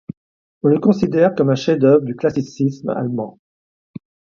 On 0.63 0.67
le 0.69 0.79
considère 0.79 1.35
comme 1.35 1.51
un 1.51 1.55
chef-d'œuvre 1.55 2.01
du 2.03 2.15
classicisme 2.15 2.89
allemand. 2.89 3.37